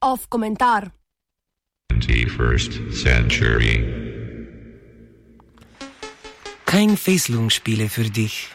Off 0.00 0.28
komentar. 0.28 0.92
21st 1.92 2.92
century. 2.92 3.84
Kein 6.66 6.96
Fesselungsspiele 6.96 7.88
für 7.88 8.04
dich. 8.04 8.48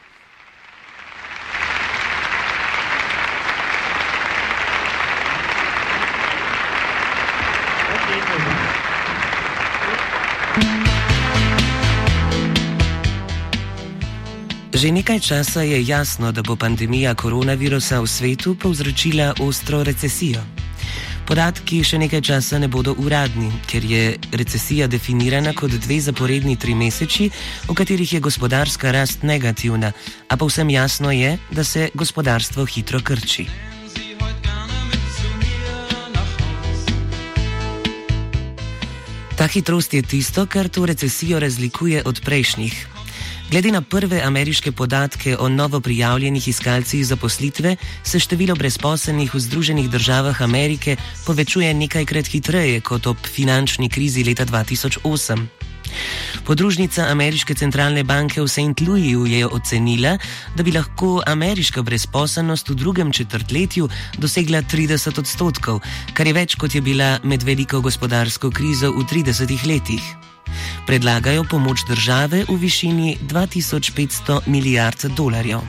Že 14.76 14.92
nekaj 14.92 15.20
časa 15.24 15.64
je 15.64 15.80
jasno, 15.88 16.36
da 16.36 16.44
bo 16.44 16.60
pandemija 16.60 17.16
koronavirusa 17.16 18.04
v 18.04 18.08
svetu 18.12 18.60
povzročila 18.60 19.40
ostro 19.40 19.80
recesijo. 19.88 20.44
Podatki 21.24 21.80
še 21.80 21.96
nekaj 21.96 22.20
časa 22.20 22.60
ne 22.60 22.68
bodo 22.68 22.92
uradni, 23.00 23.48
ker 23.72 23.88
je 23.88 24.20
recesija 24.36 24.92
definirana 24.92 25.56
kot 25.56 25.72
dve 25.72 26.02
zaporedni 26.04 26.60
tri 26.60 26.76
meseči, 26.76 27.32
v 27.72 27.72
katerih 27.72 28.14
je 28.14 28.20
gospodarska 28.20 28.92
rast 28.92 29.24
negativna, 29.24 29.94
a 30.28 30.34
povsem 30.36 30.68
jasno 30.68 31.08
je, 31.08 31.40
da 31.56 31.64
se 31.64 31.88
gospodarstvo 31.96 32.68
hitro 32.68 33.00
krči. 33.00 33.48
Ta 39.40 39.48
hitrost 39.48 39.96
je 39.96 40.04
tisto, 40.04 40.46
kar 40.52 40.68
to 40.68 40.84
recesijo 40.84 41.40
razlikuje 41.40 42.04
od 42.04 42.20
prejšnjih. 42.20 42.95
Glede 43.56 43.72
na 43.72 43.82
prve 43.82 44.20
ameriške 44.22 44.72
podatke 44.72 45.38
o 45.40 45.50
novo 45.50 45.80
prijavljenih 45.80 46.48
iskalcih 46.48 47.06
zaposlitve, 47.08 47.76
se 48.04 48.20
število 48.20 48.56
brezposelnih 48.56 49.34
v 49.34 49.40
Združenih 49.40 49.88
državah 49.90 50.42
Amerike 50.42 50.98
povečuje 51.26 51.74
nekajkrat 51.74 52.28
hitreje 52.28 52.82
kot 52.82 53.08
ob 53.08 53.18
finančni 53.24 53.90
krizi 53.90 54.24
leta 54.24 54.46
2008. 54.46 55.46
Podružnica 56.44 57.08
Ameriške 57.08 57.56
centralne 57.56 58.04
banke 58.04 58.42
v 58.42 58.48
St. 58.48 58.82
Louisu 58.88 59.24
je 59.26 59.48
ocenila, 59.48 60.18
da 60.56 60.64
bi 60.64 60.76
lahko 60.76 61.24
ameriška 61.26 61.82
brezposelnost 61.82 62.70
v 62.70 62.76
drugem 62.76 63.12
četrtletju 63.12 63.90
dosegla 64.18 64.62
30 64.68 65.20
odstotkov, 65.20 65.80
kar 66.14 66.28
je 66.28 66.34
več 66.34 66.60
kot 66.60 66.76
je 66.76 66.82
bila 66.82 67.20
med 67.24 67.44
veliko 67.44 67.80
gospodarsko 67.82 68.52
krizo 68.52 68.92
v 68.92 69.08
30 69.08 69.68
letih. 69.68 70.25
Predlagajo 70.86 71.44
pomoč 71.44 71.80
države 71.88 72.46
v 72.50 72.56
višini 72.56 73.18
2500 73.22 74.40
milijard 74.46 75.06
dolarjev. 75.18 75.60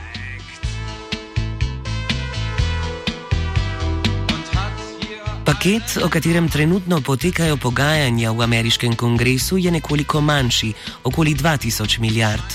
Paket, 5.45 5.97
o 6.03 6.09
katerem 6.09 6.49
trenutno 6.49 7.01
potekajo 7.01 7.57
pogajanja 7.57 8.31
v 8.31 8.41
ameriškem 8.41 8.95
kongresu, 8.95 9.57
je 9.57 9.71
nekoliko 9.71 10.21
manjši, 10.21 10.73
okoli 11.03 11.33
2000 11.35 11.99
milijard. 11.99 12.53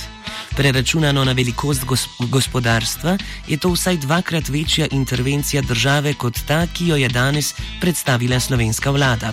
Preračunano 0.56 1.24
na 1.24 1.32
velikost 1.32 1.84
gospodarstva 2.18 3.18
je 3.48 3.56
to 3.56 3.72
vsaj 3.72 3.96
dvakrat 3.96 4.48
večja 4.48 4.86
intervencija 4.90 5.62
države 5.62 6.14
kot 6.14 6.38
ta, 6.46 6.66
ki 6.66 6.88
jo 6.88 6.96
je 6.96 7.08
danes 7.08 7.54
predstavila 7.80 8.40
slovenska 8.40 8.90
vlada. 8.90 9.32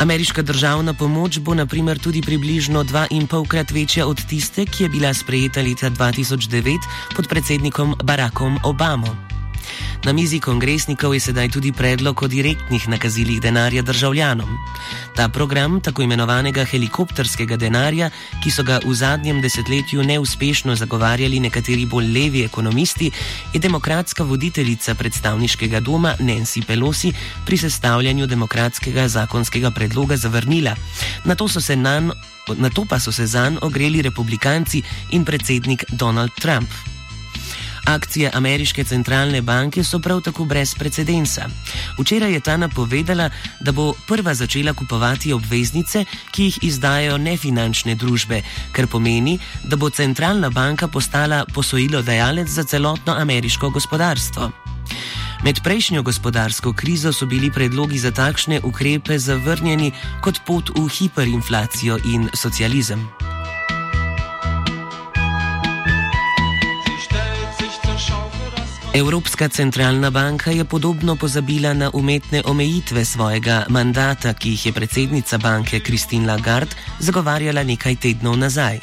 Ameriška 0.00 0.42
državna 0.42 0.94
pomoč 0.94 1.38
bo 1.38 1.54
naprimer 1.54 1.98
tudi 1.98 2.22
približno 2.22 2.84
dva 2.84 3.06
in 3.10 3.26
polkrat 3.26 3.70
večja 3.70 4.06
od 4.06 4.16
tiste, 4.28 4.64
ki 4.64 4.82
je 4.82 4.88
bila 4.88 5.14
sprejeta 5.14 5.60
leta 5.60 5.90
2009 5.90 6.78
pod 7.16 7.28
predsednikom 7.28 7.94
Barackom 8.04 8.58
Obamo. 8.64 9.29
Na 10.04 10.12
mizi 10.12 10.40
kongresnikov 10.40 11.12
je 11.12 11.20
sedaj 11.20 11.48
tudi 11.52 11.72
predlog 11.76 12.22
o 12.22 12.26
direktnih 12.28 12.88
nakazilih 12.88 13.40
denarja 13.40 13.82
državljanom. 13.82 14.48
Ta 15.16 15.28
program, 15.28 15.80
tako 15.80 16.02
imenovanega 16.02 16.64
helikopterskega 16.64 17.56
denarja, 17.56 18.08
ki 18.40 18.50
so 18.50 18.64
ga 18.64 18.78
v 18.80 18.94
zadnjem 18.96 19.42
desetletju 19.44 20.02
neuspešno 20.02 20.76
zagovarjali 20.76 21.40
nekateri 21.40 21.84
bolj 21.86 22.08
levi 22.14 22.44
ekonomisti, 22.44 23.10
je 23.52 23.60
demokratska 23.60 24.24
voditeljica 24.24 24.94
predstavniškega 24.94 25.80
doma 25.80 26.14
Nancy 26.20 26.64
Pelosi 26.64 27.12
pri 27.44 27.56
sestavljanju 27.56 28.26
demokratskega 28.26 29.08
zakonskega 29.08 29.70
predloga 29.70 30.16
zavrnila. 30.16 30.76
Na 31.24 31.34
to, 31.34 31.46
nan, 31.76 32.12
na 32.56 32.70
to 32.70 32.84
pa 32.88 32.98
so 32.98 33.12
se 33.12 33.26
zanj 33.26 33.60
ogreli 33.62 34.02
republikanci 34.02 34.82
in 35.10 35.24
predsednik 35.24 35.84
Donald 35.92 36.32
Trump. 36.40 36.99
Akcije 37.90 38.30
ameriške 38.34 38.84
centralne 38.84 39.42
banke 39.42 39.84
so 39.84 39.98
prav 39.98 40.20
tako 40.20 40.44
brez 40.44 40.74
precedensa. 40.78 41.48
Včeraj 41.98 42.32
je 42.32 42.40
ta 42.40 42.56
napovedala, 42.56 43.30
da 43.60 43.72
bo 43.72 43.92
prva 44.06 44.34
začela 44.34 44.72
kupovati 44.72 45.32
obveznice, 45.32 46.04
ki 46.30 46.44
jih 46.44 46.58
izdajo 46.62 47.18
nefinančne 47.18 47.94
družbe, 47.94 48.42
kar 48.72 48.86
pomeni, 48.86 49.38
da 49.64 49.76
bo 49.76 49.90
centralna 49.90 50.50
banka 50.50 50.88
postala 50.88 51.44
posojilodajalec 51.54 52.48
za 52.48 52.64
celotno 52.64 53.12
ameriško 53.18 53.70
gospodarstvo. 53.70 54.50
Med 55.44 55.60
prejšnjo 55.64 56.02
gospodarsko 56.02 56.72
krizo 56.72 57.12
so 57.12 57.26
bili 57.26 57.50
predlogi 57.50 57.98
za 57.98 58.10
takšne 58.10 58.60
ukrepe 58.64 59.18
zavrnjeni 59.18 59.90
kot 60.22 60.44
pot 60.46 60.70
v 60.76 60.86
hiperinflacijo 60.88 61.98
in 62.04 62.28
socializem. 62.34 63.19
Evropska 68.94 69.48
centralna 69.48 70.10
banka 70.10 70.50
je 70.50 70.64
podobno 70.64 71.16
pozabila 71.16 71.74
na 71.74 71.90
umetne 71.94 72.42
omejitve 72.44 73.04
svojega 73.04 73.64
mandata, 73.68 74.34
ki 74.34 74.50
jih 74.50 74.66
je 74.66 74.72
predsednica 74.72 75.38
banke 75.38 75.80
Christine 75.80 76.26
Lagarde 76.26 76.74
zagovarjala 76.98 77.62
nekaj 77.62 77.96
tednov 77.96 78.34
nazaj. 78.38 78.80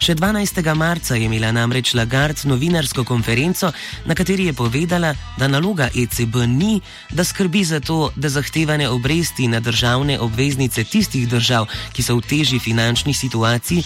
Še 0.00 0.14
12. 0.14 0.74
marca 0.74 1.18
je 1.20 1.28
imela 1.28 1.52
namreč 1.52 1.92
Lagarde 1.94 2.48
novinarsko 2.48 3.04
konferenco, 3.04 3.72
na 4.06 4.14
kateri 4.14 4.48
je 4.48 4.56
povedala, 4.56 5.12
da 5.36 5.48
naloga 5.48 5.90
ECB 5.92 6.48
ni, 6.48 6.80
da 7.10 7.24
skrbi 7.24 7.64
za 7.64 7.80
to, 7.80 8.08
da 8.16 8.32
zahtevane 8.32 8.88
obresti 8.88 9.48
na 9.52 9.60
državne 9.60 10.16
obveznice 10.20 10.84
tistih 10.84 11.28
držav, 11.28 11.68
ki 11.92 12.02
so 12.02 12.16
v 12.16 12.24
težji 12.24 12.58
finančni 12.58 13.12
situaciji, 13.12 13.84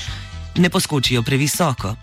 ne 0.62 0.70
poskočijo 0.70 1.26
previsoko. 1.26 1.96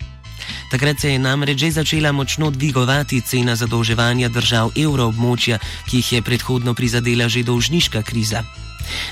Takrat 0.70 1.00
se 1.00 1.12
je 1.12 1.18
namreč 1.18 1.58
že 1.58 1.70
začela 1.70 2.12
močno 2.12 2.50
dvigovati 2.50 3.20
cena 3.20 3.56
zadolževanja 3.56 4.28
držav 4.28 4.70
evroobmočja, 4.76 5.58
ki 5.88 5.96
jih 5.96 6.12
je 6.12 6.22
predhodno 6.22 6.74
prizadela 6.74 7.28
že 7.28 7.42
dolžniška 7.42 8.02
kriza. 8.02 8.44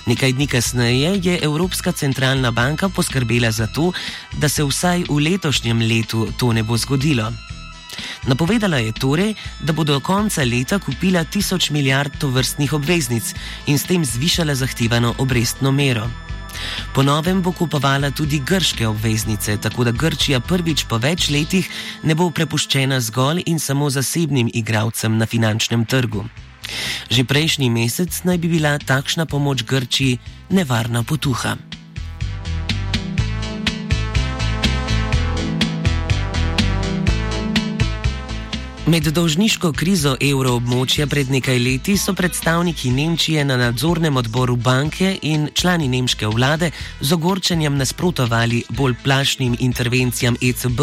Nekaj 0.07 0.33
dni 0.33 0.47
kasneje 0.47 1.21
je 1.25 1.39
Evropska 1.43 1.93
centralna 1.93 2.51
banka 2.51 2.89
poskrbela 2.89 3.51
za 3.51 3.67
to, 3.67 3.93
da 4.37 4.49
se 4.49 4.65
vsaj 4.65 5.09
v 5.09 5.19
letošnjem 5.19 5.81
letu 5.81 6.29
to 6.39 6.53
ne 6.53 6.63
bo 6.63 6.77
zgodilo. 6.77 7.33
Napovedala 8.27 8.77
je 8.77 8.93
torej, 8.93 9.35
da 9.61 9.73
bo 9.73 9.85
do 9.85 10.01
konca 10.01 10.45
leta 10.45 10.79
kupila 10.79 11.25
tisoč 11.25 11.71
milijard 11.71 12.13
tovrstnih 12.19 12.73
obveznic 12.73 13.35
in 13.67 13.79
s 13.79 13.89
tem 13.89 14.05
zvišala 14.05 14.55
zahtevano 14.55 15.15
obrestno 15.19 15.73
mero. 15.73 16.26
Po 16.95 17.03
novem 17.03 17.43
bo 17.43 17.53
kupovala 17.53 18.11
tudi 18.11 18.41
grške 18.41 18.87
obveznice, 18.89 19.57
tako 19.57 19.85
da 19.85 19.93
Grčija 19.93 20.41
prvič 20.41 20.87
po 20.89 20.99
več 20.99 21.29
letih 21.31 21.69
ne 22.03 22.15
bo 22.15 22.31
prepuščena 22.31 23.01
zgolj 23.01 23.43
in 23.47 23.59
samo 23.59 23.91
zasebnim 23.91 24.51
igravcem 24.55 25.19
na 25.19 25.27
finančnem 25.27 25.85
trgu. 25.85 26.25
Že 27.11 27.25
prejšnji 27.25 27.71
mesec 27.71 28.23
naj 28.25 28.39
bi 28.39 28.49
bila 28.49 28.79
takšna 28.79 29.27
pomoč 29.27 29.63
Grčiji 29.63 30.19
nevarna 30.51 31.03
potuha. 31.03 31.76
Med 38.87 39.03
dolžniško 39.03 39.73
krizo 39.73 40.17
evroobmočja 40.21 41.07
pred 41.11 41.31
nekaj 41.31 41.59
leti 41.59 41.97
so 41.99 42.13
predstavniki 42.15 42.91
Nemčije 42.91 43.45
na 43.45 43.57
nadzornem 43.57 44.17
odboru 44.17 44.57
banke 44.57 45.17
in 45.23 45.49
člani 45.55 45.89
nemške 45.89 46.27
vlade 46.27 46.71
z 47.01 47.13
ogorčenjem 47.13 47.77
nasprotovali 47.77 48.63
bolj 48.69 48.95
plašnim 49.05 49.57
intervencijam 49.61 50.37
ECB 50.43 50.81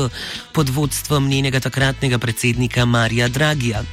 pod 0.53 0.69
vodstvom 0.69 1.27
njenega 1.27 1.59
takratnega 1.59 2.17
predsednika 2.17 2.85
Marija 2.85 3.27
Dragija. 3.27 3.83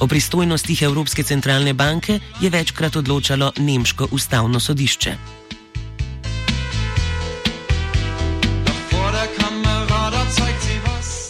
O 0.00 0.06
pristojnostih 0.06 0.82
Evropske 0.82 1.22
centralne 1.22 1.74
banke 1.74 2.20
je 2.40 2.50
večkrat 2.50 2.96
odločalo 2.96 3.52
nemško 3.58 4.08
ustavno 4.10 4.60
sodišče. 4.60 5.45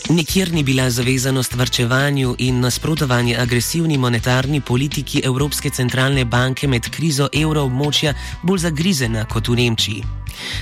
Nikjer 0.08 0.52
ni 0.52 0.62
bila 0.62 0.90
zavezanost 0.90 1.54
vrčevanju 1.54 2.34
in 2.38 2.60
nasprotovanje 2.60 3.36
agresivni 3.36 3.98
monetarni 3.98 4.60
politiki 4.60 5.22
Evropske 5.24 5.70
centralne 5.70 6.24
banke 6.24 6.68
med 6.68 6.90
krizo 6.90 7.28
evroobmočja 7.32 8.14
bolj 8.42 8.58
zagrizena 8.58 9.24
kot 9.24 9.48
v 9.48 9.56
Nemčiji. 9.56 10.04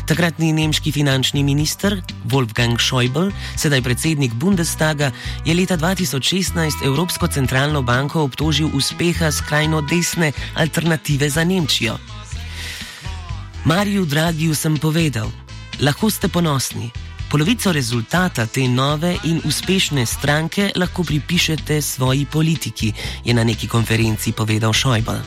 Takratni 0.06 0.52
nemški 0.52 0.92
finančni 0.92 1.42
minister 1.42 2.00
Wolfgang 2.24 2.80
Schäuble, 2.80 3.32
sedaj 3.56 3.82
predsednik 3.82 4.32
Bundestaga, 4.32 5.10
je 5.44 5.54
leta 5.54 5.76
2016 5.76 6.84
Evropsko 6.84 7.26
centralno 7.26 7.82
banko 7.82 8.22
obtožil 8.22 8.70
uspeha 8.72 9.32
skrajno 9.32 9.80
desne 9.80 10.32
alternative 10.54 11.30
za 11.30 11.44
Nemčijo. 11.44 11.98
Mariju 13.64 14.04
Dragiju 14.04 14.54
sem 14.54 14.78
povedal: 14.78 15.28
Lahko 15.80 16.10
ste 16.10 16.28
ponosni. 16.28 16.90
Polovico 17.30 17.72
rezultata 17.72 18.46
te 18.46 18.68
nove 18.68 19.16
in 19.24 19.40
uspešne 19.44 20.06
stranke 20.06 20.70
lahko 20.76 21.04
pripišete 21.04 21.82
svoji 21.82 22.26
politiki, 22.26 22.92
je 23.24 23.34
na 23.34 23.44
neki 23.44 23.68
konferenci 23.68 24.32
povedal 24.32 24.72
Šojbal. 24.72 25.18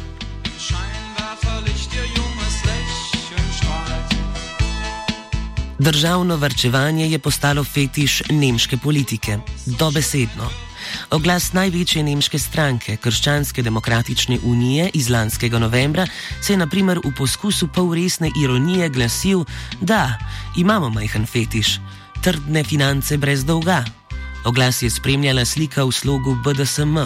Državno 5.80 6.38
varčevanje 6.38 7.10
je 7.10 7.20
postalo 7.20 7.64
fetiš 7.64 8.24
nemške 8.30 8.78
politike, 8.78 9.38
dobesedno. 9.66 10.67
Oglas 11.08 11.54
največje 11.56 12.02
nemške 12.04 12.40
stranke, 12.40 12.98
Krščanske 13.00 13.64
demokratične 13.64 14.42
unije 14.44 14.90
iz 14.94 15.08
lanskega 15.10 15.60
novembra, 15.60 16.04
se 16.42 16.54
je 16.54 16.58
naprimer 16.58 17.00
v 17.00 17.14
poskusu 17.16 17.70
polresne 17.72 18.32
ironije 18.42 18.90
glasil, 18.90 19.46
da 19.80 20.18
imamo 20.58 20.90
majhen 20.90 21.26
fetiš, 21.26 21.80
trdne 22.24 22.64
finance 22.64 23.18
brez 23.18 23.46
dolga. 23.46 23.86
Oglas 24.46 24.82
je 24.84 24.90
spremljala 24.90 25.46
slika 25.46 25.88
v 25.88 25.92
slogu 25.92 26.36
BDSM, 26.44 27.00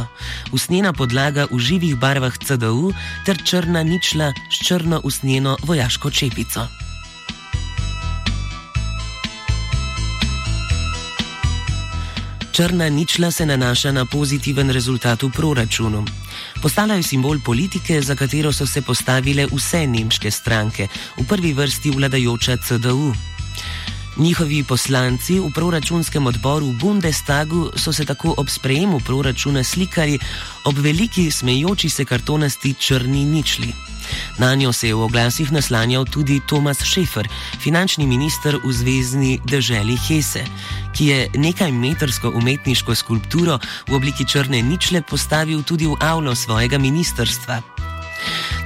usnjena 0.52 0.94
podlaga 0.94 1.46
v 1.52 1.60
živih 1.60 1.96
barvah 1.96 2.38
CDU 2.38 2.94
ter 3.26 3.38
črna 3.46 3.84
ničla 3.84 4.34
s 4.50 4.66
črno 4.68 5.02
usnjeno 5.04 5.58
vojaško 5.64 6.10
čepico. 6.12 6.81
Črna 12.52 12.90
ničla 12.90 13.32
se 13.32 13.46
nanaša 13.46 13.92
na 13.92 14.06
pozitiven 14.06 14.70
rezultat 14.70 15.24
v 15.24 15.30
proračunu. 15.32 16.06
Postala 16.62 16.94
je 16.94 17.04
simbol 17.04 17.40
politike, 17.46 18.02
za 18.02 18.16
katero 18.16 18.52
so 18.54 18.68
se 18.68 18.82
postavile 18.82 19.46
vse 19.48 19.88
nemške 19.88 20.32
stranke, 20.32 20.88
v 21.18 21.28
prvi 21.28 21.54
vrsti 21.54 21.92
vladajoča 21.92 22.58
CDU. 22.58 23.31
Njihovi 24.18 24.64
poslanci 24.64 25.40
v 25.40 25.48
proračunskem 25.56 26.28
odboru 26.28 26.66
v 26.66 26.78
Bundestagu 26.80 27.72
so 27.76 27.94
se 27.94 28.06
tako 28.06 28.34
ob 28.38 28.50
sprejemu 28.50 29.00
proračuna 29.00 29.64
slikali 29.64 30.20
ob 30.66 30.78
veliki 30.78 31.32
smejoči 31.32 31.90
se 31.90 32.06
kartonasti 32.06 32.74
črni 32.74 33.26
ničli. 33.26 33.74
Na 34.38 34.56
njo 34.56 34.74
se 34.74 34.88
je 34.88 34.96
v 34.96 35.02
oglasih 35.02 35.52
naslanjal 35.52 36.06
tudi 36.06 36.42
Tomas 36.48 36.84
Šefer, 36.84 37.28
finančni 37.60 38.08
minister 38.08 38.58
v 38.64 38.74
zvezdni 38.74 39.40
državi 39.46 39.96
Hese, 40.08 40.44
ki 40.94 41.08
je 41.08 41.30
nekaj 41.36 41.72
metrsko 41.72 42.30
umetniško 42.36 42.96
skulpturo 42.96 43.60
v 43.88 43.96
obliki 43.96 44.28
črne 44.28 44.62
ničle 44.62 45.02
postavil 45.02 45.64
tudi 45.64 45.88
v 45.88 45.96
avlo 46.00 46.36
svojega 46.36 46.78
ministerstva. 46.78 47.91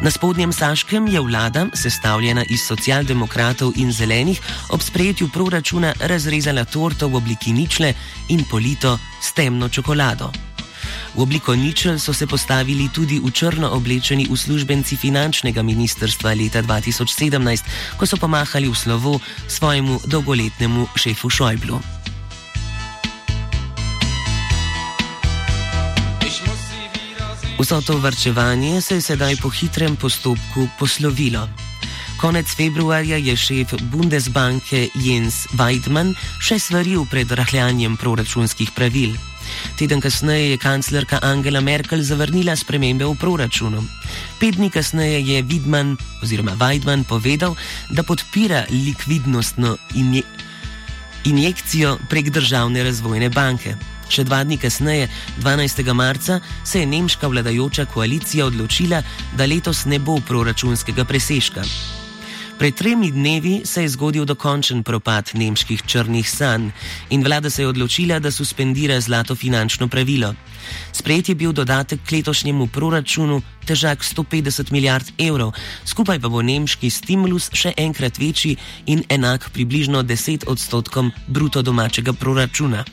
Na 0.01 0.11
spodnjem 0.11 0.53
Saškem 0.53 1.07
je 1.07 1.21
vlada, 1.21 1.65
sestavljena 1.73 2.43
iz 2.49 2.61
socialdemokratov 2.61 3.73
in 3.75 3.91
zelenih, 3.91 4.41
ob 4.69 4.81
sprejetju 4.81 5.29
proračuna 5.33 5.93
razrezala 5.99 6.65
torto 6.65 7.07
v 7.07 7.15
obliki 7.15 7.53
ničle 7.53 7.93
in 8.29 8.43
polito 8.51 8.99
s 9.21 9.33
temno 9.33 9.69
čokolado. 9.69 10.31
V 11.15 11.21
obliko 11.21 11.55
ničel 11.55 11.99
so 11.99 12.13
se 12.13 12.27
postavili 12.27 12.89
tudi 12.93 13.19
v 13.23 13.31
črno 13.31 13.71
oblečeni 13.71 14.27
uslužbenci 14.29 14.95
finančnega 14.95 15.63
ministrstva 15.63 16.33
leta 16.33 16.61
2017, 16.61 17.63
ko 17.97 18.05
so 18.05 18.17
pomahali 18.17 18.67
v 18.67 18.75
slovo 18.75 19.19
svojemu 19.47 19.99
dolgoletnemu 20.05 20.87
šefu 20.95 21.29
Šojblu. 21.29 21.94
Vso 27.59 27.81
to 27.81 27.97
vrčevanje 27.97 28.81
se 28.81 28.95
je 28.95 29.01
sedaj 29.01 29.35
po 29.41 29.49
hitrem 29.49 29.95
postopku 29.95 30.67
poslovilo. 30.79 31.47
Konec 32.19 32.47
februarja 32.55 33.17
je 33.17 33.35
šef 33.35 33.73
Bundesbanke 33.91 34.89
Jens 34.95 35.47
Weidmann 35.55 36.11
še 36.43 36.59
svaril 36.59 37.05
pred 37.07 37.31
rahljanjem 37.31 37.95
proračunskih 37.97 38.75
pravil. 38.75 39.15
Teden 39.79 40.03
kasneje 40.03 40.51
je 40.51 40.57
kanclerka 40.57 41.19
Angela 41.23 41.61
Merkel 41.61 42.03
zavrnila 42.03 42.55
spremembe 42.55 43.05
v 43.05 43.15
proračunu. 43.15 43.83
Pet 44.39 44.59
dni 44.59 44.69
kasneje 44.69 45.23
je 45.23 45.43
Widman 45.43 45.95
oziroma 46.23 46.59
Weidmann 46.59 47.07
povedal, 47.07 47.55
da 47.89 48.03
podpira 48.03 48.65
likvidnostno 48.69 49.77
inje 49.95 50.23
injekcijo 51.25 51.97
prek 52.09 52.29
državne 52.29 52.83
razvojne 52.83 53.29
banke. 53.29 53.94
Še 54.09 54.23
dva 54.23 54.43
dni 54.43 54.57
kasneje, 54.61 55.09
12. 55.41 55.93
marca, 55.93 56.39
se 56.63 56.79
je 56.79 56.85
nemška 56.85 57.27
vladajoča 57.27 57.85
koalicija 57.85 58.45
odločila, 58.45 59.01
da 59.37 59.45
letos 59.45 59.85
ne 59.85 59.99
bo 59.99 60.19
proračunskega 60.27 61.05
presežka. 61.05 61.65
Pred 62.55 62.75
tremi 62.75 63.11
dnevi 63.11 63.61
se 63.65 63.81
je 63.81 63.89
zgodil 63.89 64.25
dokončen 64.25 64.83
propad 64.83 65.31
nemških 65.33 65.81
črnih 65.83 66.29
sanj 66.29 66.69
in 67.09 67.23
vlada 67.23 67.49
se 67.49 67.61
je 67.61 67.67
odločila, 67.67 68.19
da 68.19 68.31
suspendira 68.31 68.99
zlato 69.01 69.35
finančno 69.35 69.87
pravilo. 69.87 70.33
Sprejet 70.91 71.29
je 71.29 71.35
bil 71.35 71.51
dodatek 71.51 71.99
k 72.07 72.11
letošnjemu 72.11 72.67
proračunu, 72.67 73.41
težak 73.67 74.03
150 74.03 74.71
milijard 74.71 75.11
evrov, 75.17 75.51
skupaj 75.85 76.19
pa 76.19 76.29
bo 76.29 76.41
nemški 76.41 76.89
stimulus 76.89 77.49
še 77.51 77.73
enkrat 77.77 78.17
večji 78.17 78.55
in 78.85 79.03
enak 79.09 79.49
približno 79.51 80.03
10 80.03 80.47
odstotkom 80.47 81.11
bruto 81.27 81.61
domačega 81.61 82.13
proračuna. 82.13 82.85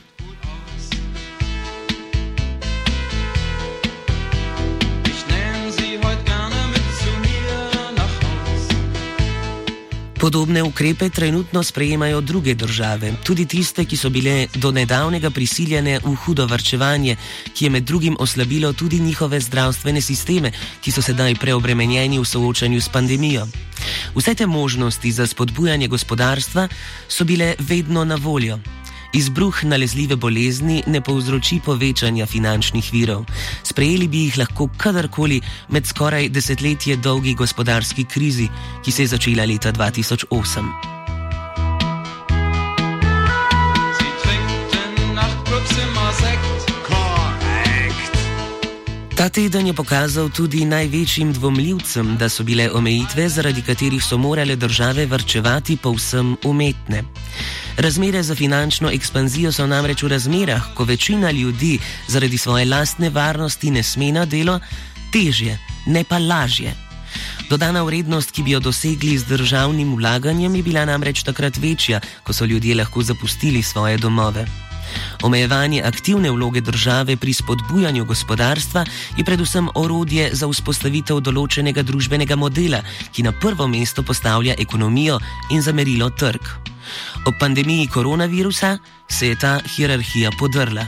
Podobne 10.23 10.63
ukrepe 10.63 11.09
trenutno 11.09 11.63
sprejemajo 11.63 12.21
druge 12.21 12.53
države, 12.55 13.11
tudi 13.23 13.45
tiste, 13.45 13.83
ki 13.85 13.97
so 13.97 14.09
bile 14.09 14.47
do 14.55 14.71
nedavnega 14.71 15.29
prisiljene 15.29 15.97
v 15.99 16.13
hudo 16.15 16.45
vrčevanje, 16.47 17.17
ki 17.53 17.65
je 17.65 17.69
med 17.69 17.83
drugim 17.83 18.15
oslabilo 18.19 18.71
tudi 18.73 18.99
njihove 18.99 19.39
zdravstvene 19.39 20.01
sisteme, 20.01 20.51
ki 20.81 20.91
so 20.91 21.01
sedaj 21.03 21.35
preobremenjeni 21.35 22.19
v 22.19 22.25
soočanju 22.25 22.81
s 22.81 22.87
pandemijo. 22.89 23.47
Vse 24.15 24.35
te 24.35 24.47
možnosti 24.47 25.11
za 25.11 25.27
spodbujanje 25.27 25.87
gospodarstva 25.87 26.67
so 27.07 27.23
bile 27.23 27.55
vedno 27.59 28.05
na 28.05 28.15
voljo. 28.15 28.59
Izbruh 29.13 29.63
nalezljive 29.63 30.15
bolezni 30.15 30.83
ne 30.87 31.01
povzroči 31.01 31.59
povečanja 31.65 32.25
finančnih 32.25 32.89
virov. 32.93 33.25
Sprejeli 33.63 34.07
bi 34.07 34.23
jih 34.25 34.37
lahko 34.41 34.69
kadarkoli 34.77 35.41
med 35.69 35.85
skoraj 35.85 36.29
desetletje 36.29 36.95
dolgi 36.97 37.35
gospodarski 37.37 38.03
krizi, 38.09 38.49
ki 38.85 38.91
se 38.91 39.05
je 39.05 39.07
začela 39.13 39.45
leta 39.45 39.71
2008. 39.71 40.93
Ta 49.15 49.29
teden 49.29 49.67
je 49.67 49.73
pokazal 49.73 50.29
tudi 50.29 50.65
največjim 50.65 51.33
dvomljivcem, 51.33 52.17
da 52.17 52.29
so 52.29 52.43
bile 52.43 52.71
omejitve, 52.73 53.29
zaradi 53.29 53.61
katerih 53.61 54.03
so 54.03 54.17
morale 54.17 54.55
države 54.55 55.05
vrčevati, 55.05 55.77
povsem 55.77 56.35
umetne. 56.43 57.03
Razmere 57.77 58.23
za 58.23 58.35
finančno 58.35 58.91
ekspanzijo 58.91 59.51
so 59.51 59.67
namreč 59.67 60.03
v 60.03 60.07
razmerah, 60.07 60.73
ko 60.75 60.83
večina 60.83 61.31
ljudi 61.31 61.79
zaradi 62.07 62.37
svoje 62.37 62.65
lastne 62.65 63.09
varnosti 63.09 63.71
ne 63.71 63.83
sme 63.83 64.11
na 64.11 64.25
delo, 64.25 64.59
težje, 65.11 65.59
ne 65.85 66.03
pa 66.03 66.17
lažje. 66.17 66.73
Dodana 67.49 67.83
vrednost, 67.83 68.31
ki 68.31 68.43
bi 68.43 68.51
jo 68.51 68.59
dosegli 68.59 69.17
z 69.17 69.25
državnim 69.25 69.95
vlaganjem, 69.95 70.55
je 70.55 70.63
bila 70.63 70.85
namreč 70.85 71.23
takrat 71.23 71.57
večja, 71.57 71.99
ko 72.23 72.33
so 72.33 72.45
ljudje 72.45 72.75
lahko 72.75 73.03
zapustili 73.03 73.63
svoje 73.63 73.97
domove. 73.97 74.45
Omejevanje 75.23 75.81
aktivne 75.81 76.31
vloge 76.31 76.61
države 76.61 77.17
pri 77.17 77.33
spodbujanju 77.33 78.05
gospodarstva 78.05 78.85
je 79.17 79.23
predvsem 79.23 79.69
orodje 79.75 80.29
za 80.33 80.47
vzpostavitev 80.47 81.19
določenega 81.19 81.81
družbenega 81.81 82.35
modela, 82.35 82.83
ki 83.11 83.23
na 83.23 83.31
prvo 83.31 83.67
mesto 83.67 84.03
postavlja 84.03 84.55
ekonomijo 84.59 85.19
in 85.51 85.61
zamerilo 85.61 86.09
trg. 86.09 86.72
Ob 87.25 87.39
pandemiji 87.39 87.87
koronavirusa 87.87 88.77
se 89.09 89.27
je 89.27 89.39
ta 89.39 89.59
hierarhija 89.75 90.31
podrla. 90.39 90.85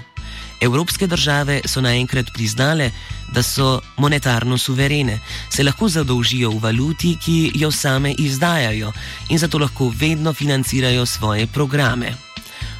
Evropske 0.61 1.07
države 1.07 1.61
so 1.65 1.81
naenkrat 1.81 2.25
priznale, 2.33 2.91
da 3.33 3.43
so 3.43 3.81
monetarno 3.97 4.57
suverene, 4.57 5.19
se 5.49 5.63
lahko 5.63 5.89
zadolžijo 5.89 6.49
v 6.49 6.59
valuti, 6.59 7.17
ki 7.25 7.51
jo 7.55 7.71
same 7.71 8.13
izdajajo 8.17 8.91
in 9.29 9.39
zato 9.39 9.59
lahko 9.59 9.91
vedno 9.99 10.33
financirajo 10.33 11.05
svoje 11.05 11.47
programe. 11.47 12.13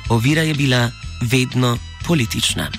Ovira 0.10 0.42
je 0.42 0.54
bila 0.54 0.92
vedno 1.22 1.78
politična. 2.08 2.70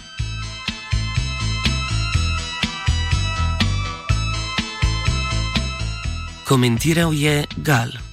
Komentiral 6.44 7.14
je 7.14 7.44
Gal. 7.56 8.05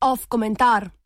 Off 0.00 0.26
komentar. 0.28 0.96